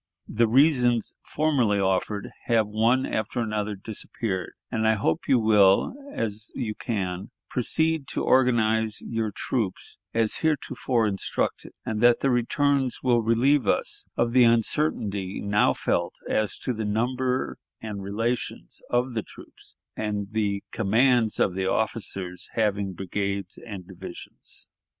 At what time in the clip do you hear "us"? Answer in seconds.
13.67-14.07